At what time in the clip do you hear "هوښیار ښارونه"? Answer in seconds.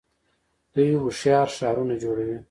1.01-1.95